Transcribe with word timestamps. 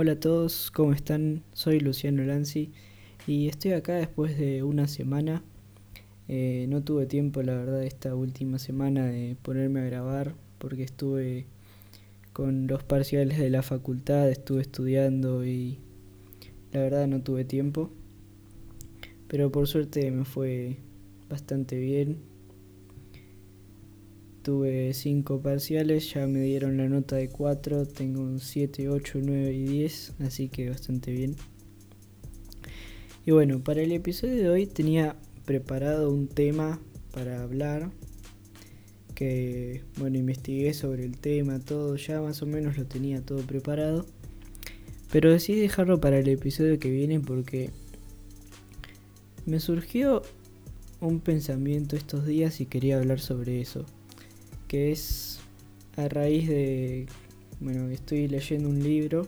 Hola 0.00 0.12
a 0.12 0.20
todos, 0.20 0.70
¿cómo 0.70 0.92
están? 0.92 1.42
Soy 1.52 1.80
Luciano 1.80 2.22
Lanzi 2.22 2.70
y 3.26 3.48
estoy 3.48 3.72
acá 3.72 3.94
después 3.94 4.38
de 4.38 4.62
una 4.62 4.86
semana. 4.86 5.42
Eh, 6.28 6.66
no 6.68 6.84
tuve 6.84 7.06
tiempo, 7.06 7.42
la 7.42 7.56
verdad, 7.56 7.82
esta 7.82 8.14
última 8.14 8.60
semana 8.60 9.06
de 9.06 9.36
ponerme 9.42 9.80
a 9.80 9.86
grabar 9.86 10.36
porque 10.58 10.84
estuve 10.84 11.46
con 12.32 12.68
los 12.68 12.84
parciales 12.84 13.38
de 13.38 13.50
la 13.50 13.62
facultad, 13.64 14.30
estuve 14.30 14.60
estudiando 14.60 15.44
y 15.44 15.80
la 16.70 16.78
verdad 16.78 17.08
no 17.08 17.20
tuve 17.20 17.44
tiempo. 17.44 17.90
Pero 19.26 19.50
por 19.50 19.66
suerte 19.66 20.12
me 20.12 20.24
fue 20.24 20.76
bastante 21.28 21.76
bien, 21.76 22.18
tuve 24.48 24.94
5 24.94 25.42
parciales, 25.42 26.14
ya 26.14 26.26
me 26.26 26.40
dieron 26.40 26.78
la 26.78 26.88
nota 26.88 27.16
de 27.16 27.28
4, 27.28 27.84
tengo 27.84 28.22
un 28.22 28.40
7, 28.40 28.88
8, 28.88 29.18
9 29.22 29.52
y 29.52 29.64
10, 29.64 30.14
así 30.20 30.48
que 30.48 30.70
bastante 30.70 31.12
bien. 31.12 31.36
Y 33.26 33.32
bueno, 33.32 33.62
para 33.62 33.82
el 33.82 33.92
episodio 33.92 34.36
de 34.36 34.48
hoy 34.48 34.66
tenía 34.66 35.16
preparado 35.44 36.10
un 36.10 36.28
tema 36.28 36.80
para 37.12 37.42
hablar, 37.42 37.90
que 39.14 39.82
bueno, 39.98 40.16
investigué 40.16 40.72
sobre 40.72 41.04
el 41.04 41.18
tema, 41.18 41.58
todo, 41.58 41.96
ya 41.96 42.22
más 42.22 42.40
o 42.40 42.46
menos 42.46 42.78
lo 42.78 42.86
tenía 42.86 43.20
todo 43.20 43.40
preparado. 43.40 44.06
Pero 45.12 45.30
decidí 45.30 45.60
dejarlo 45.60 46.00
para 46.00 46.20
el 46.20 46.28
episodio 46.28 46.78
que 46.78 46.90
viene 46.90 47.20
porque 47.20 47.68
me 49.44 49.60
surgió 49.60 50.22
un 51.02 51.20
pensamiento 51.20 51.96
estos 51.96 52.24
días 52.24 52.62
y 52.62 52.64
quería 52.64 52.96
hablar 52.96 53.20
sobre 53.20 53.60
eso 53.60 53.84
que 54.68 54.92
es 54.92 55.40
a 55.96 56.08
raíz 56.08 56.46
de, 56.48 57.06
bueno, 57.58 57.88
estoy 57.88 58.28
leyendo 58.28 58.68
un 58.68 58.82
libro 58.82 59.26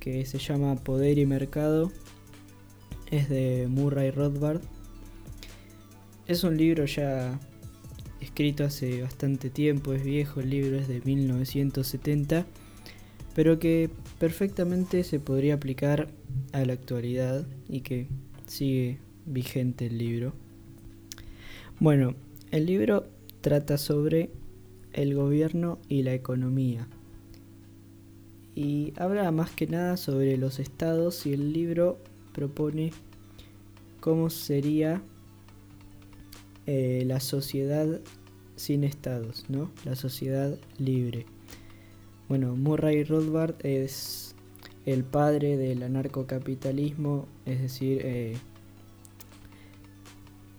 que 0.00 0.26
se 0.26 0.38
llama 0.38 0.74
Poder 0.76 1.18
y 1.18 1.26
Mercado, 1.26 1.92
es 3.10 3.28
de 3.28 3.66
Murray 3.68 4.10
Rothbard. 4.10 4.60
Es 6.26 6.44
un 6.44 6.56
libro 6.56 6.84
ya 6.84 7.38
escrito 8.20 8.64
hace 8.64 9.02
bastante 9.02 9.50
tiempo, 9.50 9.92
es 9.94 10.04
viejo, 10.04 10.40
el 10.40 10.50
libro 10.50 10.76
es 10.78 10.88
de 10.88 11.00
1970, 11.00 12.46
pero 13.34 13.58
que 13.58 13.90
perfectamente 14.18 15.04
se 15.04 15.20
podría 15.20 15.54
aplicar 15.54 16.08
a 16.52 16.64
la 16.64 16.72
actualidad 16.72 17.46
y 17.68 17.80
que 17.80 18.08
sigue 18.46 18.98
vigente 19.26 19.86
el 19.86 19.98
libro. 19.98 20.34
Bueno, 21.78 22.14
el 22.50 22.66
libro 22.66 23.06
trata 23.40 23.78
sobre 23.78 24.30
el 24.92 25.14
gobierno 25.14 25.78
y 25.88 26.02
la 26.02 26.14
economía. 26.14 26.88
Y 28.54 28.92
habla 28.96 29.30
más 29.30 29.50
que 29.50 29.66
nada 29.66 29.96
sobre 29.96 30.36
los 30.36 30.58
estados 30.58 31.26
y 31.26 31.32
el 31.32 31.52
libro 31.52 31.98
propone 32.32 32.92
cómo 34.00 34.30
sería 34.30 35.02
eh, 36.66 37.04
la 37.06 37.20
sociedad 37.20 38.00
sin 38.56 38.84
estados, 38.84 39.46
¿no? 39.48 39.70
La 39.84 39.96
sociedad 39.96 40.58
libre. 40.78 41.26
Bueno, 42.28 42.54
Murray 42.54 43.04
Rothbard 43.04 43.54
es 43.64 44.34
el 44.86 45.04
padre 45.04 45.56
del 45.56 45.82
anarcocapitalismo, 45.82 47.26
es 47.46 47.60
decir, 47.60 48.00
eh, 48.04 48.36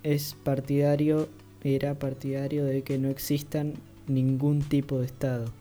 es 0.04 0.36
partidario, 0.44 1.30
era 1.64 1.98
partidario 1.98 2.66
de 2.66 2.82
que 2.82 2.98
no 2.98 3.10
existan 3.10 3.74
ningún 4.14 4.62
tipo 4.62 5.00
de 5.00 5.06
estado. 5.06 5.52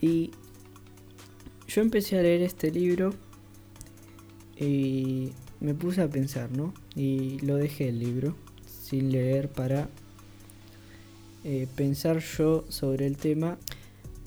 Y 0.00 0.30
yo 1.68 1.82
empecé 1.82 2.18
a 2.18 2.22
leer 2.22 2.42
este 2.42 2.70
libro 2.70 3.14
y 4.58 5.32
me 5.60 5.74
puse 5.74 6.02
a 6.02 6.08
pensar, 6.08 6.50
¿no? 6.50 6.72
Y 6.94 7.38
lo 7.40 7.56
dejé 7.56 7.88
el 7.88 7.98
libro 7.98 8.36
sin 8.66 9.10
leer 9.10 9.48
para 9.48 9.88
eh, 11.44 11.66
pensar 11.76 12.20
yo 12.20 12.64
sobre 12.68 13.06
el 13.06 13.16
tema, 13.16 13.58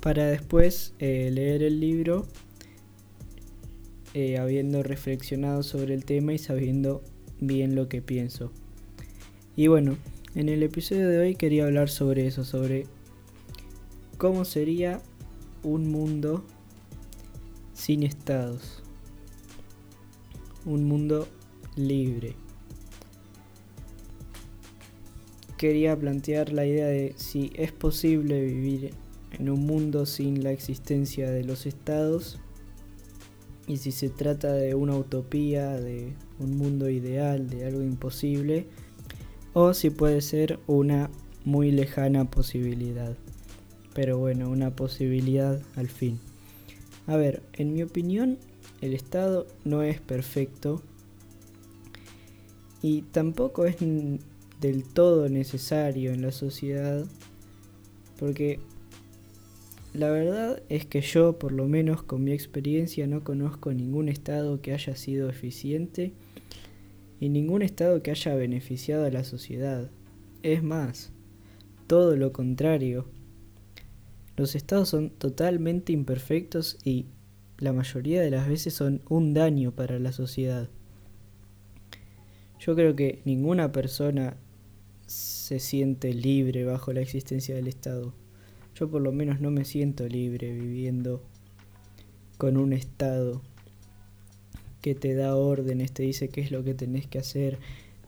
para 0.01 0.27
después 0.27 0.93
eh, 0.99 1.29
leer 1.31 1.63
el 1.63 1.79
libro 1.79 2.27
eh, 4.13 4.37
habiendo 4.37 4.83
reflexionado 4.83 5.61
sobre 5.63 5.93
el 5.93 6.03
tema 6.03 6.33
y 6.33 6.37
sabiendo 6.37 7.03
bien 7.39 7.75
lo 7.75 7.87
que 7.89 8.01
pienso. 8.01 8.51
Y 9.55 9.67
bueno, 9.67 9.97
en 10.35 10.49
el 10.49 10.61
episodio 10.61 11.09
de 11.09 11.19
hoy 11.19 11.35
quería 11.35 11.65
hablar 11.65 11.89
sobre 11.89 12.27
eso, 12.27 12.43
sobre 12.43 12.85
cómo 14.17 14.45
sería 14.45 15.01
un 15.63 15.91
mundo 15.91 16.43
sin 17.73 18.03
estados. 18.03 18.83
Un 20.65 20.83
mundo 20.83 21.27
libre. 21.75 22.35
Quería 25.57 25.97
plantear 25.97 26.53
la 26.53 26.65
idea 26.65 26.87
de 26.87 27.13
si 27.17 27.51
es 27.55 27.71
posible 27.71 28.43
vivir 28.45 28.93
en 29.31 29.49
un 29.49 29.65
mundo 29.65 30.05
sin 30.05 30.43
la 30.43 30.51
existencia 30.51 31.31
de 31.31 31.43
los 31.43 31.65
estados 31.65 32.39
y 33.67 33.77
si 33.77 33.91
se 33.91 34.09
trata 34.09 34.53
de 34.53 34.73
una 34.75 34.95
utopía, 34.95 35.71
de 35.71 36.13
un 36.39 36.57
mundo 36.57 36.89
ideal, 36.89 37.49
de 37.49 37.65
algo 37.65 37.81
imposible 37.81 38.67
o 39.53 39.73
si 39.73 39.89
puede 39.89 40.21
ser 40.21 40.59
una 40.67 41.09
muy 41.45 41.71
lejana 41.71 42.29
posibilidad. 42.29 43.15
Pero 43.93 44.17
bueno, 44.17 44.49
una 44.49 44.75
posibilidad 44.75 45.61
al 45.75 45.87
fin. 45.87 46.19
A 47.07 47.15
ver, 47.17 47.41
en 47.53 47.73
mi 47.73 47.83
opinión, 47.83 48.37
el 48.81 48.93
Estado 48.93 49.47
no 49.65 49.81
es 49.81 49.99
perfecto 49.99 50.81
y 52.81 53.01
tampoco 53.01 53.65
es 53.65 53.77
del 54.61 54.83
todo 54.83 55.27
necesario 55.27 56.13
en 56.13 56.21
la 56.21 56.31
sociedad 56.31 57.05
porque 58.19 58.59
la 59.93 60.11
verdad 60.11 60.61
es 60.69 60.85
que 60.85 61.01
yo, 61.01 61.39
por 61.39 61.51
lo 61.51 61.67
menos 61.67 62.03
con 62.03 62.23
mi 62.23 62.31
experiencia, 62.31 63.07
no 63.07 63.23
conozco 63.23 63.73
ningún 63.73 64.09
Estado 64.09 64.61
que 64.61 64.73
haya 64.73 64.95
sido 64.95 65.29
eficiente 65.29 66.13
y 67.19 67.29
ningún 67.29 67.61
Estado 67.61 68.01
que 68.01 68.11
haya 68.11 68.35
beneficiado 68.35 69.05
a 69.05 69.11
la 69.11 69.23
sociedad. 69.23 69.89
Es 70.41 70.63
más, 70.63 71.11
todo 71.87 72.15
lo 72.15 72.31
contrario. 72.31 73.07
Los 74.37 74.55
Estados 74.55 74.89
son 74.89 75.09
totalmente 75.09 75.91
imperfectos 75.91 76.77
y 76.85 77.07
la 77.57 77.73
mayoría 77.73 78.21
de 78.21 78.31
las 78.31 78.47
veces 78.47 78.73
son 78.73 79.01
un 79.09 79.33
daño 79.33 79.73
para 79.73 79.99
la 79.99 80.13
sociedad. 80.13 80.69
Yo 82.59 82.75
creo 82.75 82.95
que 82.95 83.21
ninguna 83.25 83.71
persona 83.71 84.37
se 85.07 85.59
siente 85.59 86.13
libre 86.13 86.63
bajo 86.63 86.93
la 86.93 87.01
existencia 87.01 87.55
del 87.55 87.67
Estado. 87.67 88.13
Yo 88.75 88.89
por 88.89 89.01
lo 89.01 89.11
menos 89.11 89.41
no 89.41 89.51
me 89.51 89.65
siento 89.65 90.07
libre 90.07 90.53
viviendo 90.53 91.21
con 92.37 92.55
un 92.55 92.71
Estado 92.71 93.41
que 94.81 94.95
te 94.95 95.13
da 95.13 95.35
órdenes, 95.35 95.91
te 95.91 96.03
dice 96.03 96.29
qué 96.29 96.41
es 96.41 96.51
lo 96.51 96.63
que 96.63 96.73
tenés 96.73 97.07
que 97.07 97.19
hacer, 97.19 97.57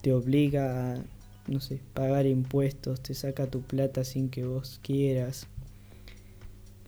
te 0.00 0.12
obliga 0.12 0.94
a, 0.94 1.04
no 1.46 1.60
sé, 1.60 1.80
pagar 1.94 2.26
impuestos, 2.26 3.00
te 3.00 3.14
saca 3.14 3.46
tu 3.46 3.62
plata 3.62 4.04
sin 4.04 4.28
que 4.28 4.44
vos 4.44 4.80
quieras. 4.82 5.46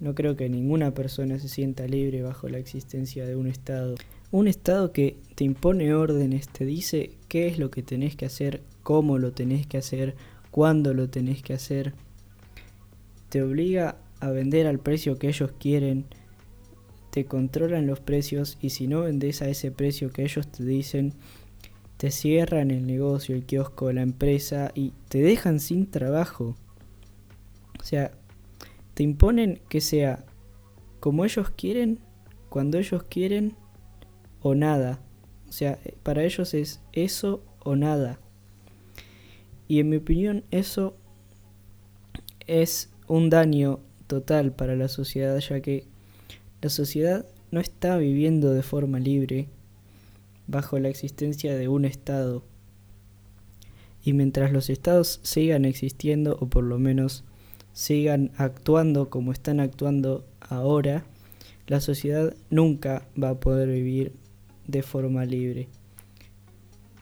No 0.00 0.15
creo 0.15 0.37
que 0.37 0.49
ninguna 0.49 0.93
persona 0.93 1.39
se 1.39 1.49
sienta 1.49 1.87
libre 1.87 2.23
bajo 2.23 2.49
la 2.49 2.59
existencia 2.59 3.27
de 3.27 3.37
un 3.37 3.47
Estado. 3.47 3.94
Un 4.31 4.49
Estado 4.49 4.93
que 4.93 5.17
te 5.37 5.44
impone 5.44 5.94
órdenes, 5.94 6.49
te 6.49 6.65
dice 6.65 7.12
qué 7.28 7.47
es 7.47 7.59
lo 7.59 7.71
que 7.71 7.83
tenés 7.83 8.17
que 8.17 8.27
hacer, 8.27 8.62
cómo 8.83 9.19
lo 9.19 9.33
tenés 9.33 9.67
que 9.67 9.78
hacer, 9.78 10.17
cuándo 10.50 10.94
lo 10.94 11.09
tenés 11.09 11.43
que 11.43 11.55
hacer. 11.55 11.94
Te 13.28 13.43
obliga 13.43 13.97
a 14.21 14.31
vender 14.31 14.67
al 14.67 14.78
precio 14.78 15.19
que 15.19 15.28
ellos 15.28 15.53
quieren, 15.59 16.06
te 17.15 17.27
controlan 17.27 17.87
los 17.87 18.01
precios 18.01 18.59
y 18.61 18.71
si 18.71 18.88
no 18.88 19.03
vendes 19.03 19.41
a 19.41 19.49
ese 19.49 19.71
precio 19.71 20.11
que 20.11 20.25
ellos 20.25 20.49
te 20.49 20.65
dicen, 20.65 21.15
te 21.97 22.11
cierran 22.11 22.73
el 22.73 22.88
negocio, 22.88 23.37
el 23.37 23.44
kiosco, 23.44 23.93
la 23.93 24.03
empresa 24.03 24.73
y 24.75 24.93
te 25.06 25.19
dejan 25.19 25.61
sin 25.61 25.88
trabajo. 25.88 26.56
O 27.81 27.85
sea, 27.85 28.11
te 28.94 29.05
imponen 29.05 29.61
que 29.69 29.81
sea 29.81 30.25
como 30.99 31.25
ellos 31.25 31.50
quieren, 31.50 32.00
cuando 32.49 32.79
ellos 32.79 33.05
quieren 33.05 33.55
o 34.41 34.56
nada. 34.56 34.99
O 35.49 35.53
sea, 35.53 35.79
para 36.03 36.25
ellos 36.25 36.53
es 36.53 36.81
eso 36.93 37.44
o 37.61 37.77
nada. 37.77 38.19
Y 39.69 39.79
en 39.79 39.88
mi 39.88 39.99
opinión 39.99 40.43
eso 40.50 40.97
es 42.49 42.91
un 43.06 43.31
daño 43.31 43.79
total 44.09 44.50
para 44.50 44.75
la 44.75 44.88
sociedad 44.88 45.38
ya 45.38 45.61
que 45.61 45.94
la 46.64 46.70
sociedad 46.70 47.26
no 47.50 47.61
está 47.61 47.99
viviendo 47.99 48.55
de 48.55 48.62
forma 48.62 48.99
libre 48.99 49.49
bajo 50.46 50.78
la 50.78 50.88
existencia 50.88 51.55
de 51.55 51.69
un 51.69 51.84
Estado. 51.84 52.43
Y 54.02 54.14
mientras 54.14 54.50
los 54.50 54.70
Estados 54.70 55.20
sigan 55.22 55.66
existiendo, 55.66 56.38
o 56.40 56.46
por 56.46 56.64
lo 56.64 56.78
menos 56.78 57.25
sigan 57.75 58.31
actuando 58.38 59.11
como 59.11 59.31
están 59.31 59.61
actuando 59.61 60.25
ahora, 60.40 61.05
la 61.66 61.82
sociedad 61.82 62.34
nunca 62.49 63.06
va 63.22 63.28
a 63.28 63.40
poder 63.40 63.69
vivir 63.69 64.14
de 64.66 64.81
forma 64.81 65.26
libre. 65.26 65.69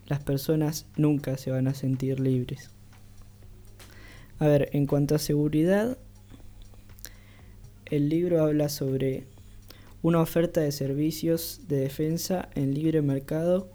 Las 0.09 0.25
personas 0.25 0.87
nunca 0.97 1.37
se 1.37 1.53
van 1.53 1.69
a 1.69 1.75
sentir 1.75 2.19
libres. 2.19 2.71
A 4.41 4.49
ver, 4.49 4.71
en 4.73 4.89
cuanto 4.89 5.15
a 5.15 5.21
seguridad, 5.21 5.99
el 7.85 8.09
libro 8.09 8.43
habla 8.43 8.69
sobre 8.69 9.31
una 10.03 10.21
oferta 10.21 10.61
de 10.61 10.73
servicios 10.73 11.61
de 11.69 11.77
defensa 11.77 12.49
en 12.55 12.75
libre 12.75 13.03
mercado 13.03 13.71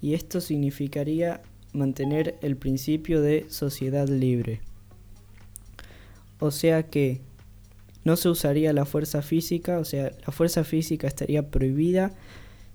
y 0.00 0.14
esto 0.14 0.40
significaría 0.40 1.42
mantener 1.72 2.36
el 2.42 2.56
principio 2.56 3.22
de 3.22 3.46
sociedad 3.48 4.06
libre. 4.08 4.60
O 6.38 6.50
sea 6.50 6.84
que 6.84 7.22
no 8.04 8.16
se 8.16 8.28
usaría 8.28 8.74
la 8.74 8.84
fuerza 8.84 9.22
física, 9.22 9.78
o 9.78 9.84
sea, 9.84 10.12
la 10.26 10.32
fuerza 10.32 10.62
física 10.62 11.06
estaría 11.06 11.50
prohibida, 11.50 12.12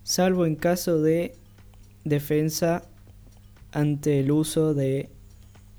salvo 0.04 0.48
en 0.48 0.56
caso 0.56 1.02
de 1.02 1.36
defensa 2.04 2.84
ante 3.72 4.22
el 4.22 4.32
uso 4.32 4.74
de 4.74 5.10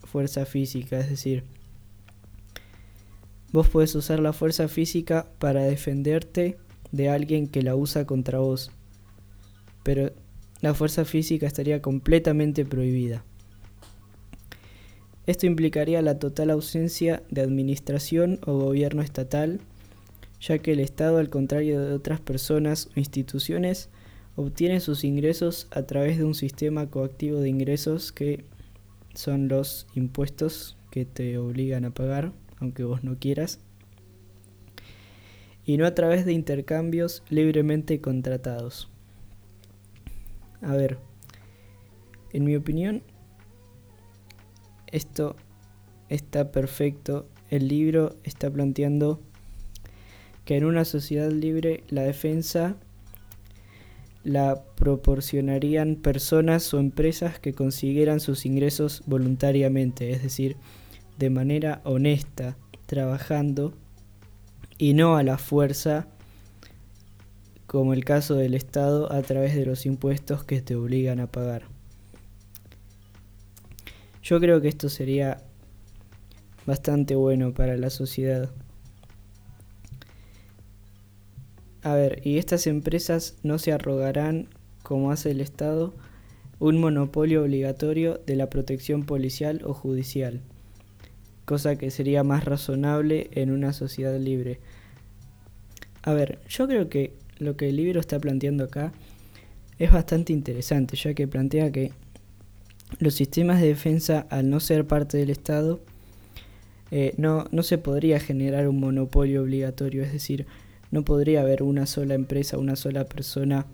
fuerza 0.04 0.46
física, 0.46 1.00
es 1.00 1.10
decir, 1.10 1.42
vos 3.52 3.68
podés 3.68 3.94
usar 3.96 4.20
la 4.20 4.32
fuerza 4.32 4.68
física 4.68 5.26
para 5.40 5.62
defenderte 5.62 6.56
de 6.92 7.08
alguien 7.08 7.46
que 7.46 7.62
la 7.62 7.76
usa 7.76 8.04
contra 8.06 8.38
vos, 8.38 8.70
pero 9.82 10.12
la 10.60 10.74
fuerza 10.74 11.04
física 11.04 11.46
estaría 11.46 11.80
completamente 11.80 12.64
prohibida. 12.64 13.24
Esto 15.26 15.46
implicaría 15.46 16.02
la 16.02 16.18
total 16.18 16.50
ausencia 16.50 17.22
de 17.30 17.40
administración 17.42 18.40
o 18.46 18.58
gobierno 18.58 19.02
estatal, 19.02 19.60
ya 20.40 20.58
que 20.58 20.72
el 20.72 20.80
Estado, 20.80 21.18
al 21.18 21.30
contrario 21.30 21.80
de 21.80 21.92
otras 21.92 22.20
personas 22.20 22.88
o 22.96 22.98
instituciones, 22.98 23.90
obtiene 24.36 24.80
sus 24.80 25.04
ingresos 25.04 25.68
a 25.70 25.82
través 25.82 26.18
de 26.18 26.24
un 26.24 26.34
sistema 26.34 26.88
coactivo 26.88 27.40
de 27.40 27.48
ingresos 27.48 28.12
que 28.12 28.44
son 29.14 29.48
los 29.48 29.86
impuestos 29.94 30.76
que 30.90 31.04
te 31.04 31.38
obligan 31.38 31.84
a 31.84 31.94
pagar, 31.94 32.32
aunque 32.58 32.84
vos 32.84 33.04
no 33.04 33.18
quieras, 33.18 33.60
y 35.70 35.76
no 35.76 35.86
a 35.86 35.94
través 35.94 36.24
de 36.24 36.32
intercambios 36.32 37.22
libremente 37.28 38.00
contratados. 38.00 38.88
A 40.62 40.74
ver, 40.74 40.98
en 42.32 42.42
mi 42.44 42.56
opinión, 42.56 43.04
esto 44.88 45.36
está 46.08 46.50
perfecto. 46.50 47.28
El 47.50 47.68
libro 47.68 48.16
está 48.24 48.50
planteando 48.50 49.20
que 50.44 50.56
en 50.56 50.64
una 50.64 50.84
sociedad 50.84 51.30
libre 51.30 51.84
la 51.88 52.02
defensa 52.02 52.74
la 54.24 54.64
proporcionarían 54.74 55.94
personas 55.94 56.74
o 56.74 56.80
empresas 56.80 57.38
que 57.38 57.52
consiguieran 57.52 58.18
sus 58.18 58.44
ingresos 58.44 59.04
voluntariamente, 59.06 60.10
es 60.10 60.20
decir, 60.20 60.56
de 61.16 61.30
manera 61.30 61.80
honesta, 61.84 62.56
trabajando 62.86 63.72
y 64.80 64.94
no 64.94 65.16
a 65.16 65.22
la 65.22 65.36
fuerza, 65.36 66.08
como 67.66 67.92
el 67.92 68.02
caso 68.02 68.34
del 68.34 68.54
Estado, 68.54 69.12
a 69.12 69.20
través 69.20 69.54
de 69.54 69.66
los 69.66 69.84
impuestos 69.84 70.42
que 70.42 70.62
te 70.62 70.74
obligan 70.74 71.20
a 71.20 71.26
pagar. 71.26 71.64
Yo 74.22 74.40
creo 74.40 74.62
que 74.62 74.68
esto 74.68 74.88
sería 74.88 75.42
bastante 76.64 77.14
bueno 77.14 77.52
para 77.52 77.76
la 77.76 77.90
sociedad. 77.90 78.48
A 81.82 81.92
ver, 81.92 82.22
y 82.26 82.38
estas 82.38 82.66
empresas 82.66 83.36
no 83.42 83.58
se 83.58 83.72
arrogarán, 83.72 84.48
como 84.82 85.10
hace 85.10 85.32
el 85.32 85.42
Estado, 85.42 85.92
un 86.58 86.80
monopolio 86.80 87.42
obligatorio 87.42 88.18
de 88.26 88.34
la 88.34 88.48
protección 88.48 89.04
policial 89.04 89.60
o 89.66 89.74
judicial, 89.74 90.40
cosa 91.50 91.74
que 91.74 91.90
sería 91.90 92.22
más 92.22 92.44
razonable 92.44 93.28
en 93.32 93.50
una 93.50 93.72
sociedad 93.72 94.16
libre. 94.16 94.60
A 96.04 96.12
ver, 96.12 96.38
yo 96.48 96.68
creo 96.68 96.88
que 96.88 97.14
lo 97.38 97.56
que 97.56 97.70
el 97.70 97.76
libro 97.76 97.98
está 97.98 98.20
planteando 98.20 98.62
acá 98.62 98.92
es 99.76 99.90
bastante 99.90 100.32
interesante, 100.32 100.94
ya 100.94 101.12
que 101.12 101.26
plantea 101.26 101.72
que 101.72 101.90
los 103.00 103.14
sistemas 103.14 103.60
de 103.60 103.66
defensa, 103.66 104.28
al 104.30 104.48
no 104.48 104.60
ser 104.60 104.86
parte 104.86 105.18
del 105.18 105.28
Estado, 105.28 105.80
eh, 106.92 107.14
no, 107.16 107.46
no 107.50 107.64
se 107.64 107.78
podría 107.78 108.20
generar 108.20 108.68
un 108.68 108.78
monopolio 108.78 109.42
obligatorio, 109.42 110.04
es 110.04 110.12
decir, 110.12 110.46
no 110.92 111.04
podría 111.04 111.40
haber 111.40 111.64
una 111.64 111.86
sola 111.86 112.14
empresa, 112.14 112.58
una 112.58 112.76
sola 112.76 113.06
persona 113.06 113.66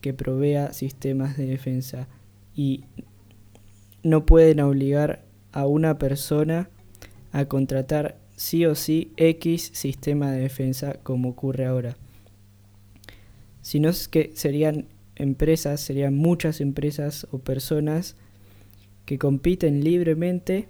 que 0.00 0.14
provea 0.14 0.72
sistemas 0.72 1.36
de 1.36 1.48
defensa 1.48 2.08
y 2.56 2.84
no 4.02 4.24
pueden 4.24 4.60
obligar 4.60 5.22
a 5.52 5.66
una 5.66 5.98
persona 5.98 6.70
a 7.34 7.46
contratar 7.46 8.16
sí 8.36 8.64
o 8.64 8.76
sí 8.76 9.12
X 9.16 9.70
sistema 9.74 10.30
de 10.30 10.42
defensa 10.42 10.94
como 11.02 11.30
ocurre 11.30 11.66
ahora. 11.66 11.96
Sino 13.60 13.88
es 13.88 14.06
que 14.06 14.30
serían 14.34 14.86
empresas, 15.16 15.80
serían 15.80 16.14
muchas 16.14 16.60
empresas 16.60 17.26
o 17.32 17.38
personas 17.38 18.14
que 19.04 19.18
compiten 19.18 19.82
libremente 19.82 20.68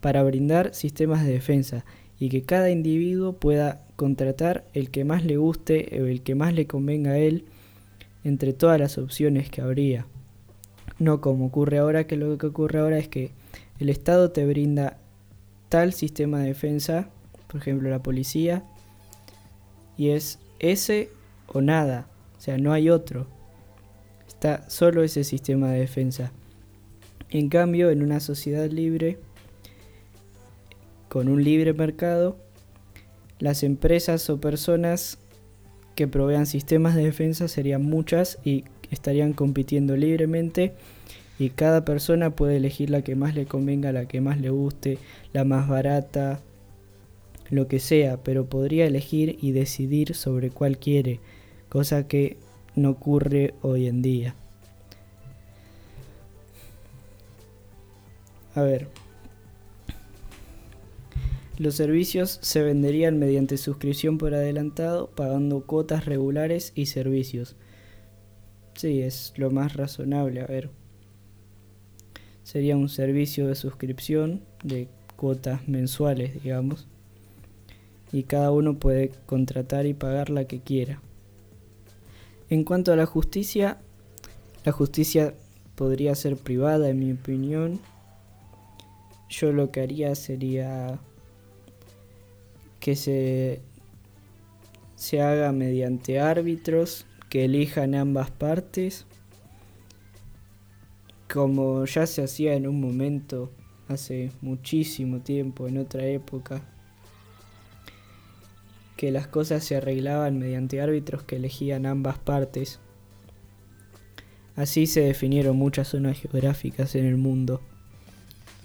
para 0.00 0.22
brindar 0.22 0.74
sistemas 0.74 1.26
de 1.26 1.32
defensa 1.32 1.84
y 2.18 2.30
que 2.30 2.42
cada 2.42 2.70
individuo 2.70 3.34
pueda 3.34 3.84
contratar 3.96 4.64
el 4.72 4.90
que 4.90 5.04
más 5.04 5.22
le 5.22 5.36
guste 5.36 6.00
o 6.00 6.06
el 6.06 6.22
que 6.22 6.34
más 6.34 6.54
le 6.54 6.66
convenga 6.66 7.12
a 7.12 7.18
él 7.18 7.44
entre 8.24 8.54
todas 8.54 8.80
las 8.80 8.96
opciones 8.96 9.50
que 9.50 9.60
habría. 9.60 10.06
No 10.98 11.20
como 11.20 11.46
ocurre 11.46 11.76
ahora, 11.76 12.06
que 12.06 12.16
lo 12.16 12.38
que 12.38 12.46
ocurre 12.46 12.78
ahora 12.78 12.96
es 12.96 13.08
que 13.08 13.32
el 13.78 13.90
Estado 13.90 14.30
te 14.30 14.46
brinda 14.46 14.96
sistema 15.92 16.40
de 16.40 16.48
defensa, 16.48 17.08
por 17.48 17.60
ejemplo 17.60 17.90
la 17.90 18.02
policía, 18.02 18.64
y 19.96 20.10
es 20.10 20.38
ese 20.58 21.10
o 21.46 21.60
nada, 21.60 22.06
o 22.38 22.40
sea, 22.40 22.58
no 22.58 22.72
hay 22.72 22.90
otro. 22.90 23.26
Está 24.26 24.68
solo 24.68 25.02
ese 25.02 25.24
sistema 25.24 25.70
de 25.70 25.80
defensa. 25.80 26.32
En 27.30 27.48
cambio, 27.48 27.90
en 27.90 28.02
una 28.02 28.20
sociedad 28.20 28.70
libre, 28.70 29.18
con 31.08 31.28
un 31.28 31.42
libre 31.42 31.72
mercado, 31.72 32.36
las 33.38 33.62
empresas 33.62 34.28
o 34.30 34.40
personas 34.40 35.18
que 35.94 36.08
provean 36.08 36.46
sistemas 36.46 36.94
de 36.94 37.04
defensa 37.04 37.48
serían 37.48 37.82
muchas 37.82 38.38
y 38.44 38.64
estarían 38.90 39.32
compitiendo 39.32 39.96
libremente 39.96 40.74
y 41.38 41.50
cada 41.50 41.84
persona 41.84 42.30
puede 42.30 42.56
elegir 42.56 42.90
la 42.90 43.02
que 43.02 43.16
más 43.16 43.34
le 43.34 43.46
convenga, 43.46 43.92
la 43.92 44.06
que 44.06 44.20
más 44.20 44.40
le 44.40 44.50
guste, 44.50 44.98
la 45.32 45.44
más 45.44 45.68
barata, 45.68 46.40
lo 47.50 47.66
que 47.68 47.80
sea, 47.80 48.22
pero 48.22 48.46
podría 48.46 48.86
elegir 48.86 49.38
y 49.40 49.52
decidir 49.52 50.14
sobre 50.14 50.50
cuál 50.50 50.78
quiere, 50.78 51.20
cosa 51.68 52.06
que 52.06 52.36
no 52.76 52.90
ocurre 52.90 53.54
hoy 53.62 53.86
en 53.86 54.02
día. 54.02 54.34
A 58.54 58.62
ver. 58.62 58.88
Los 61.56 61.76
servicios 61.76 62.38
se 62.42 62.62
venderían 62.62 63.18
mediante 63.18 63.58
suscripción 63.58 64.18
por 64.18 64.34
adelantado, 64.34 65.08
pagando 65.10 65.60
cuotas 65.64 66.04
regulares 66.04 66.72
y 66.74 66.86
servicios. 66.86 67.56
Sí, 68.74 69.02
es 69.02 69.32
lo 69.36 69.50
más 69.50 69.74
razonable. 69.74 70.40
A 70.40 70.46
ver. 70.46 70.83
Sería 72.44 72.76
un 72.76 72.88
servicio 72.88 73.48
de 73.48 73.56
suscripción 73.56 74.42
de 74.62 74.88
cuotas 75.16 75.66
mensuales, 75.66 76.42
digamos. 76.42 76.86
Y 78.12 78.22
cada 78.22 78.52
uno 78.52 78.78
puede 78.78 79.10
contratar 79.26 79.86
y 79.86 79.94
pagar 79.94 80.30
la 80.30 80.44
que 80.44 80.60
quiera. 80.60 81.00
En 82.50 82.62
cuanto 82.62 82.92
a 82.92 82.96
la 82.96 83.06
justicia, 83.06 83.78
la 84.64 84.70
justicia 84.70 85.34
podría 85.74 86.14
ser 86.14 86.36
privada, 86.36 86.88
en 86.90 87.00
mi 87.00 87.12
opinión, 87.12 87.80
yo 89.28 89.52
lo 89.52 89.70
que 89.70 89.80
haría 89.80 90.14
sería 90.14 90.98
que 92.78 92.94
se, 92.94 93.60
se 94.94 95.20
haga 95.20 95.52
mediante 95.52 96.20
árbitros 96.20 97.06
que 97.30 97.46
elijan 97.46 97.94
ambas 97.94 98.30
partes, 98.30 99.06
como 101.34 101.84
ya 101.84 102.06
se 102.06 102.22
hacía 102.22 102.54
en 102.54 102.68
un 102.68 102.80
momento, 102.80 103.50
hace 103.88 104.30
muchísimo 104.40 105.18
tiempo, 105.18 105.66
en 105.66 105.78
otra 105.78 106.06
época, 106.06 106.62
que 108.96 109.10
las 109.10 109.26
cosas 109.26 109.64
se 109.64 109.74
arreglaban 109.74 110.38
mediante 110.38 110.80
árbitros 110.80 111.24
que 111.24 111.34
elegían 111.34 111.86
ambas 111.86 112.18
partes. 112.18 112.78
Así 114.54 114.86
se 114.86 115.00
definieron 115.00 115.56
muchas 115.56 115.88
zonas 115.88 116.20
geográficas 116.20 116.94
en 116.94 117.04
el 117.04 117.16
mundo. 117.16 117.60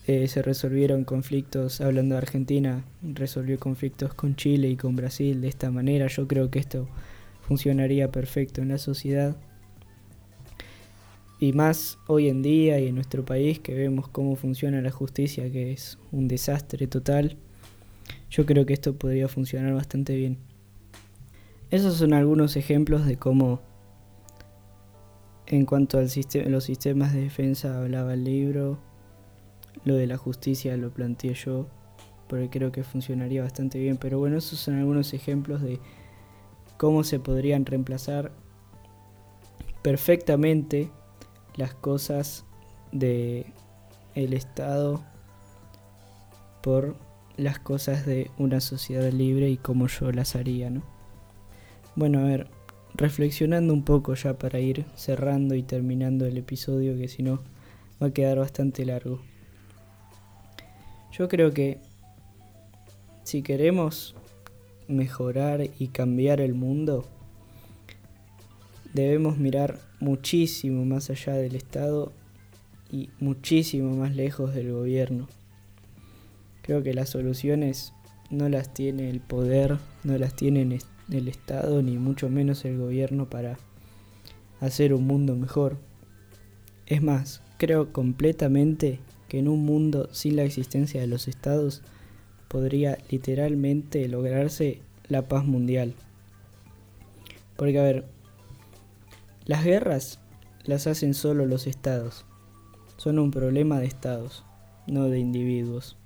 eh, 0.06 0.28
se 0.28 0.44
resolvieron 0.44 1.06
conflictos, 1.06 1.82
hablando 1.82 2.14
de 2.14 2.20
Argentina, 2.20 2.84
resolvió 3.02 3.58
conflictos 3.58 4.14
con 4.14 4.36
Chile 4.36 4.70
y 4.70 4.76
con 4.76 4.96
Brasil 4.96 5.42
de 5.42 5.48
esta 5.48 5.72
manera. 5.72 6.06
Yo 6.06 6.28
creo 6.28 6.52
que 6.52 6.60
esto 6.60 6.88
funcionaría 7.42 8.12
perfecto 8.12 8.62
en 8.62 8.68
la 8.70 8.78
sociedad. 8.78 9.36
Y 11.40 11.54
más 11.54 11.98
hoy 12.08 12.28
en 12.28 12.42
día 12.42 12.80
y 12.80 12.88
en 12.88 12.96
nuestro 12.96 13.24
país 13.24 13.60
que 13.60 13.74
vemos 13.74 14.10
cómo 14.10 14.36
funciona 14.36 14.82
la 14.82 14.92
justicia, 14.92 15.50
que 15.50 15.72
es 15.72 15.98
un 16.12 16.28
desastre 16.28 16.86
total, 16.88 17.38
yo 18.30 18.46
creo 18.46 18.66
que 18.66 18.74
esto 18.74 18.96
podría 18.96 19.30
funcionar 19.30 19.74
bastante 19.74 20.16
bien. 20.16 20.38
Esos 21.72 21.96
son 21.96 22.14
algunos 22.14 22.58
ejemplos 22.58 23.06
de 23.06 23.16
cómo 23.16 23.62
en 25.46 25.66
cuanto 25.66 25.98
a 25.98 26.02
los 26.02 26.64
sistemas 26.64 27.14
de 27.14 27.22
defensa 27.22 27.80
hablaba 27.80 28.14
el 28.14 28.24
libro, 28.24 28.78
lo 29.86 29.96
de 29.96 30.08
la 30.08 30.18
justicia 30.18 30.76
lo 30.78 30.92
planteé 30.92 31.34
yo, 31.34 31.68
porque 32.28 32.50
creo 32.50 32.72
que 32.72 32.84
funcionaría 32.84 33.44
bastante 33.44 33.80
bien. 33.80 33.98
Pero 33.98 34.20
bueno, 34.20 34.38
esos 34.38 34.60
son 34.60 34.76
algunos 34.76 35.14
ejemplos 35.14 35.62
de 35.62 35.80
cómo 36.78 37.04
se 37.04 37.20
podrían 37.20 37.66
reemplazar 37.66 38.32
perfectamente 39.82 40.92
las 41.56 41.74
cosas 41.74 42.46
de 42.92 43.46
el 44.16 44.34
Estado 44.34 45.04
por 46.62 46.96
las 47.38 47.60
cosas 47.60 48.06
de 48.06 48.32
una 48.38 48.60
sociedad 48.60 49.12
libre 49.12 49.50
y 49.50 49.58
cómo 49.58 49.88
yo 49.88 50.12
las 50.12 50.36
haría, 50.36 50.70
¿no? 50.70 50.84
Bueno, 51.96 52.20
a 52.20 52.24
ver, 52.24 52.48
reflexionando 52.96 53.74
un 53.74 53.84
poco 53.84 54.14
ya 54.14 54.38
para 54.38 54.60
ir 54.60 54.86
cerrando 54.96 55.56
y 55.56 55.64
terminando 55.64 56.26
el 56.26 56.38
episodio, 56.38 56.98
que 56.98 57.08
si 57.08 57.24
no 57.24 57.40
va 58.02 58.08
a 58.08 58.14
quedar 58.14 58.40
bastante 58.40 58.86
largo. 58.86 59.22
Yo 61.12 61.28
creo 61.28 61.52
que 61.54 61.80
si 63.24 63.42
queremos 63.42 64.16
mejorar 64.88 65.62
y 65.80 65.90
cambiar 65.90 66.42
el 66.42 66.54
mundo, 66.54 67.06
debemos 68.94 69.38
mirar 69.38 69.80
muchísimo 70.00 70.86
más 70.86 71.10
allá 71.10 71.34
del 71.34 71.56
Estado 71.56 72.12
y 72.92 73.10
muchísimo 73.20 73.96
más 73.96 74.16
lejos 74.16 74.54
del 74.54 74.72
gobierno. 74.72 75.28
Creo 76.62 76.84
que 76.84 76.94
las 76.94 77.10
soluciones 77.10 77.94
no 78.30 78.50
las 78.50 78.74
tiene 78.74 79.10
el 79.10 79.20
poder, 79.20 79.78
no 80.04 80.18
las 80.18 80.36
tiene 80.36 80.80
el 81.10 81.28
Estado, 81.28 81.82
ni 81.82 81.98
mucho 81.98 82.30
menos 82.30 82.66
el 82.66 82.78
gobierno 82.78 83.30
para 83.30 83.58
hacer 84.60 84.94
un 84.94 85.06
mundo 85.06 85.36
mejor. 85.36 85.78
Es 86.86 87.02
más, 87.02 87.42
creo 87.58 87.92
completamente 87.94 89.00
que 89.28 89.40
en 89.40 89.48
un 89.48 89.64
mundo 89.64 90.10
sin 90.12 90.36
la 90.36 90.44
existencia 90.44 91.00
de 91.00 91.08
los 91.08 91.28
estados 91.28 91.84
podría 92.48 92.98
literalmente 93.10 94.08
lograrse 94.08 94.82
la 95.08 95.28
paz 95.28 95.46
mundial. 95.46 95.94
Porque 97.56 97.80
a 97.80 97.84
ver, 97.84 98.06
las 99.50 99.66
guerras 99.66 100.20
las 100.64 100.86
hacen 100.86 101.16
solo 101.16 101.48
los 101.48 101.66
estados. 101.66 102.24
Son 102.98 103.18
un 103.18 103.32
problema 103.32 103.80
de 103.80 103.88
estados, 103.88 104.46
no 104.86 105.06
de 105.06 105.18
individuos. 105.18 105.98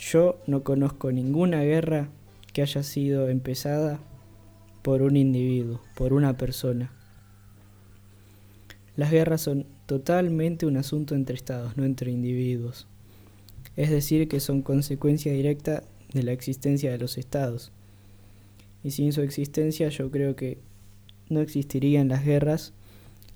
Yo 0.00 0.40
no 0.48 0.64
conozco 0.64 1.12
ninguna 1.12 1.62
guerra 1.62 2.08
que 2.52 2.62
haya 2.62 2.82
sido 2.82 3.28
empezada 3.28 4.00
por 4.82 5.02
un 5.02 5.16
individuo, 5.16 5.80
por 5.94 6.12
una 6.12 6.36
persona. 6.36 6.90
Las 8.96 9.12
guerras 9.12 9.42
son 9.42 9.66
totalmente 9.86 10.66
un 10.66 10.76
asunto 10.76 11.14
entre 11.14 11.36
estados, 11.36 11.76
no 11.76 11.84
entre 11.84 12.10
individuos. 12.10 12.88
Es 13.76 13.90
decir, 13.90 14.26
que 14.26 14.40
son 14.40 14.62
consecuencia 14.62 15.32
directa 15.32 15.84
de 16.12 16.24
la 16.24 16.32
existencia 16.32 16.90
de 16.90 16.98
los 16.98 17.16
estados. 17.16 17.70
Y 18.82 18.90
sin 18.90 19.12
su 19.12 19.22
existencia 19.22 19.88
yo 19.88 20.10
creo 20.10 20.34
que 20.34 20.58
no 21.28 21.40
existirían 21.40 22.08
las 22.08 22.24
guerras 22.24 22.72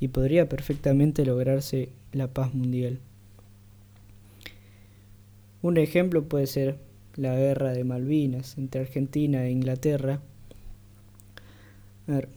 y 0.00 0.08
podría 0.08 0.48
perfectamente 0.48 1.24
lograrse 1.24 1.90
la 2.12 2.28
paz 2.28 2.54
mundial. 2.54 2.98
Un 5.62 5.76
ejemplo 5.76 6.24
puede 6.24 6.46
ser 6.46 6.78
la 7.16 7.34
guerra 7.34 7.72
de 7.72 7.84
Malvinas 7.84 8.56
entre 8.58 8.82
Argentina 8.82 9.44
e 9.44 9.50
Inglaterra, 9.50 10.20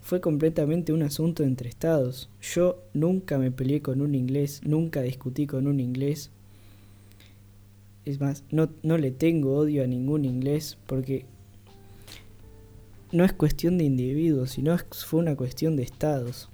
fue 0.02 0.20
completamente 0.20 0.92
un 0.92 1.02
asunto 1.02 1.44
entre 1.44 1.70
estados. 1.70 2.30
Yo 2.42 2.84
nunca 2.94 3.38
me 3.38 3.52
peleé 3.52 3.82
con 3.82 4.02
un 4.02 4.16
inglés, 4.16 4.62
nunca 4.66 5.02
discutí 5.02 5.48
con 5.48 5.66
un 5.66 5.80
inglés. 5.80 6.30
Es 8.04 8.20
más, 8.20 8.44
no, 8.52 8.70
no 8.84 8.98
le 8.98 9.12
tengo 9.12 9.56
odio 9.56 9.84
a 9.84 9.88
ningún 9.88 10.26
inglés 10.26 10.78
porque 10.88 11.26
no 13.12 13.26
es 13.26 13.34
cuestión 13.34 13.78
de 13.78 13.84
individuos, 13.84 14.52
sino 14.52 14.78
fue 15.06 15.20
una 15.20 15.36
cuestión 15.36 15.76
de 15.76 15.84
estados. 15.84 16.50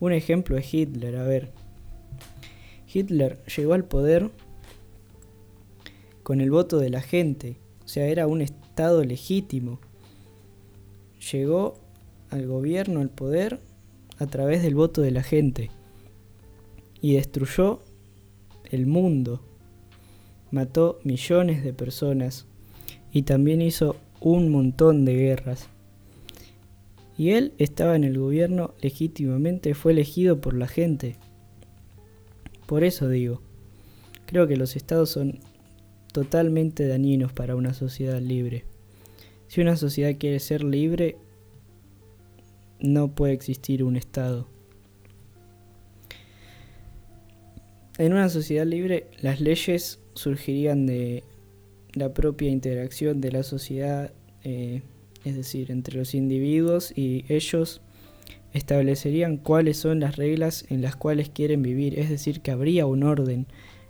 Un 0.00 0.12
ejemplo 0.12 0.56
es 0.56 0.72
Hitler, 0.72 1.16
a 1.16 1.24
ver. 1.24 1.52
Hitler 2.92 3.42
llegó 3.56 3.74
al 3.74 3.84
poder 3.84 4.30
con 6.22 6.40
el 6.40 6.50
voto 6.50 6.78
de 6.78 6.90
la 6.90 7.00
gente, 7.00 7.56
o 7.84 7.88
sea, 7.88 8.06
era 8.06 8.26
un 8.26 8.42
estado 8.42 9.04
legítimo 9.04 9.80
llegó 11.30 11.78
al 12.30 12.46
gobierno, 12.46 13.00
al 13.00 13.10
poder, 13.10 13.60
a 14.18 14.26
través 14.26 14.62
del 14.62 14.74
voto 14.74 15.00
de 15.02 15.10
la 15.10 15.22
gente 15.22 15.70
y 17.00 17.14
destruyó 17.14 17.82
el 18.70 18.86
mundo, 18.86 19.42
mató 20.50 21.00
millones 21.04 21.64
de 21.64 21.72
personas 21.72 22.46
y 23.12 23.22
también 23.22 23.60
hizo 23.60 23.96
un 24.22 24.50
montón 24.50 25.04
de 25.04 25.16
guerras. 25.16 25.68
Y 27.18 27.30
él 27.30 27.52
estaba 27.58 27.96
en 27.96 28.04
el 28.04 28.18
gobierno 28.18 28.74
legítimamente, 28.80 29.74
fue 29.74 29.92
elegido 29.92 30.40
por 30.40 30.54
la 30.54 30.68
gente. 30.68 31.16
Por 32.66 32.84
eso 32.84 33.08
digo, 33.08 33.42
creo 34.26 34.46
que 34.46 34.56
los 34.56 34.76
estados 34.76 35.10
son 35.10 35.40
totalmente 36.12 36.86
dañinos 36.86 37.32
para 37.32 37.56
una 37.56 37.74
sociedad 37.74 38.20
libre. 38.20 38.64
Si 39.48 39.60
una 39.60 39.76
sociedad 39.76 40.16
quiere 40.18 40.38
ser 40.40 40.64
libre, 40.64 41.16
no 42.80 43.14
puede 43.14 43.34
existir 43.34 43.84
un 43.84 43.96
Estado. 43.96 44.48
En 47.98 48.12
una 48.12 48.30
sociedad 48.30 48.66
libre, 48.66 49.08
las 49.20 49.40
leyes 49.40 50.00
surgirían 50.14 50.86
de 50.86 51.24
la 51.94 52.14
propia 52.14 52.50
interacción 52.50 53.20
de 53.20 53.32
la 53.32 53.42
sociedad, 53.42 54.12
eh, 54.44 54.82
es 55.24 55.36
decir, 55.36 55.70
entre 55.70 55.96
los 55.96 56.14
individuos 56.14 56.92
y 56.96 57.24
ellos 57.28 57.80
establecerían 58.52 59.36
cuáles 59.36 59.78
son 59.78 60.00
las 60.00 60.16
reglas 60.16 60.64
en 60.68 60.82
las 60.82 60.96
cuales 60.96 61.30
quieren 61.30 61.62
vivir, 61.62 61.98
es 61.98 62.10
decir, 62.10 62.40
que 62.40 62.50
habría 62.50 62.86
un 62.86 63.02
orden, 63.02 63.46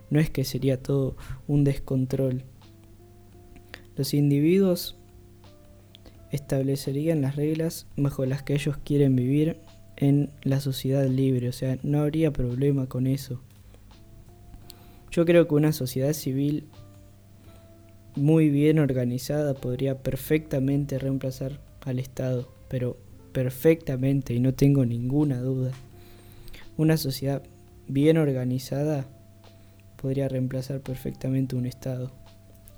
no 0.09 0.19
es 0.19 0.29
que 0.29 0.43
sería 0.43 0.81
todo 0.81 1.15
un 1.47 1.63
descontrol. 1.63 2.43
Los 3.95 4.13
individuos 4.13 4.97
establecerían 6.31 7.21
las 7.21 7.35
reglas 7.35 7.87
bajo 7.95 8.25
las 8.25 8.43
que 8.43 8.53
ellos 8.53 8.77
quieren 8.77 9.15
vivir 9.15 9.57
en 9.97 10.31
la 10.41 10.59
sociedad 10.59 11.05
libre, 11.07 11.49
o 11.49 11.53
sea, 11.53 11.77
no 11.83 11.99
habría 11.99 12.31
problema 12.31 12.87
con 12.87 13.07
eso. 13.07 13.41
Yo 15.11 15.25
creo 15.25 15.47
que 15.47 15.53
una 15.53 15.73
sociedad 15.73 16.13
civil 16.13 16.67
muy 18.15 18.49
bien 18.49 18.79
organizada 18.79 19.53
podría 19.53 20.01
perfectamente 20.01 20.99
reemplazar 20.99 21.59
al 21.81 21.99
Estado, 21.99 22.47
pero 22.67 22.97
perfectamente 23.31 24.33
y 24.33 24.39
no 24.39 24.53
tengo 24.53 24.85
ninguna 24.85 25.41
duda. 25.41 25.71
Una 26.77 26.97
sociedad 26.97 27.43
bien 27.87 28.17
organizada 28.17 29.05
podría 30.01 30.27
reemplazar 30.27 30.81
perfectamente 30.81 31.55
un 31.55 31.65
Estado 31.65 32.11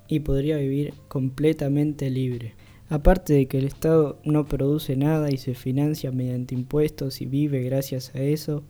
y 0.08 0.20
podría 0.20 0.56
vivir 0.56 0.94
completamente 1.08 2.10
libre. 2.10 2.54
Aparte 2.88 3.34
de 3.34 3.46
que 3.46 3.58
el 3.58 3.64
Estado 3.64 4.20
no 4.24 4.46
produce 4.46 4.96
nada 4.96 5.30
y 5.30 5.38
se 5.38 5.54
financia 5.54 6.12
mediante 6.12 6.54
impuestos 6.54 7.20
y 7.20 7.26
vive 7.26 7.62
gracias 7.62 8.14
a 8.14 8.20
eso, 8.20 8.62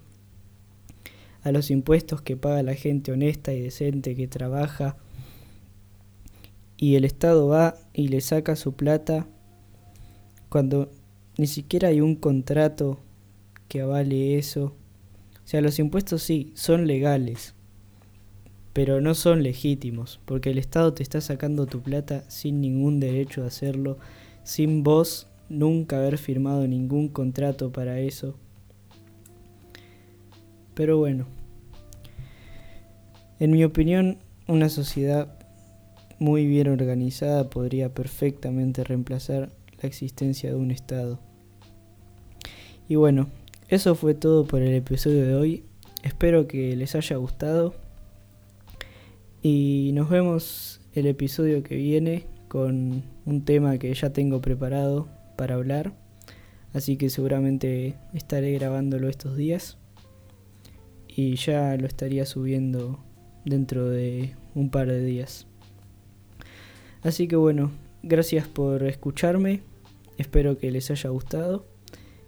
a 1.43 1.53
los 1.53 1.71
impuestos 1.71 2.23
que 2.23 2.37
paga 2.37 2.63
la 2.63 2.75
gente 2.75 3.13
honesta 3.13 3.53
y 3.53 3.61
decente 3.61 4.15
que 4.15 4.27
trabaja, 4.27 4.97
y 6.77 6.97
el 6.97 7.05
Estado 7.05 7.49
va 7.49 7.77
y 7.93 8.09
le 8.09 8.21
saca 8.21 8.57
su 8.57 8.75
plata 8.75 9.27
cuando 10.49 10.91
ni 11.39 11.47
siquiera 11.47 11.89
hay 11.89 12.01
un 12.01 12.17
contrato 12.17 13.01
que 13.69 13.81
avale 13.81 14.39
eso. 14.39 14.75
O 15.45 15.49
sea, 15.49 15.61
los 15.61 15.79
impuestos 15.79 16.23
sí, 16.23 16.53
son 16.55 16.87
legales, 16.87 17.55
pero 18.73 19.01
no 19.01 19.15
son 19.15 19.43
legítimos, 19.43 20.21
porque 20.25 20.51
el 20.51 20.59
Estado 20.59 20.93
te 20.93 21.03
está 21.03 21.21
sacando 21.21 21.67
tu 21.67 21.83
plata 21.83 22.25
sin 22.29 22.61
ningún 22.61 23.01
derecho 23.01 23.43
de 23.43 23.49
hacerlo, 23.49 23.99
sin 24.45 24.83
vos 24.83 25.29
nunca 25.49 25.99
haber 25.99 26.19
firmado 26.19 26.67
ningún 26.67 27.09
contrato 27.09 27.71
para 27.71 28.01
eso. 28.01 28.37
Pero 30.75 30.99
bueno, 30.99 31.27
En 33.39 33.51
mi 33.51 33.65
opinión, 33.65 34.19
una 34.49 34.71
sociedad 34.71 35.36
muy 36.19 36.47
bien 36.47 36.69
organizada 36.69 37.51
podría 37.51 37.93
perfectamente 37.93 38.85
reemplazar 38.85 39.51
la 39.81 39.89
existencia 39.89 40.51
de 40.51 40.57
un 40.57 40.71
Estado. 40.71 41.21
Y 42.89 42.95
bueno, 42.95 43.29
eso 43.69 43.95
fue 43.95 44.15
todo 44.15 44.47
por 44.47 44.63
el 44.63 44.75
episodio 44.75 45.27
de 45.27 45.35
hoy. 45.35 45.65
Espero 46.03 46.47
que 46.47 46.77
les 46.77 46.95
haya 46.95 47.17
gustado. 47.17 47.75
Y 49.43 49.91
nos 49.95 50.09
vemos 50.09 50.81
el 50.95 51.07
episodio 51.07 51.63
que 51.63 51.77
viene 51.77 52.27
con 52.49 53.03
un 53.25 53.45
tema 53.45 53.79
que 53.79 53.93
ya 53.93 54.11
tengo 54.11 54.41
preparado 54.41 55.09
para 55.37 55.57
hablar. 55.57 55.93
Así 56.73 56.97
que 56.97 57.11
seguramente 57.11 57.97
estaré 58.15 58.53
grabándolo 58.53 59.09
estos 59.09 59.37
días. 59.37 59.79
Y 61.09 61.37
ya 61.37 61.77
lo 61.77 61.87
estaría 61.87 62.25
subiendo 62.25 63.01
dentro 63.45 63.89
de 63.89 64.35
un 64.55 64.71
par 64.71 64.87
de 64.89 65.05
días. 65.05 65.47
Así 67.07 67.29
que 67.29 67.37
bueno, 67.37 67.71
gracias 68.03 68.49
por 68.49 68.83
escucharme, 68.83 69.61
espero 70.19 70.59
que 70.59 70.73
les 70.73 70.91
haya 70.91 71.09
gustado 71.11 71.65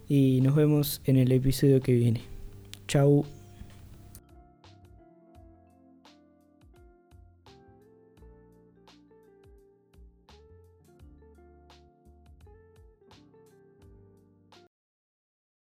y 0.07 0.39
nos 0.41 0.55
vemos 0.55 1.01
en 1.03 1.17
el 1.17 1.33
episodio 1.33 1.81
que 1.81 1.91
viene. 1.91 2.21
Chau. 2.87 3.25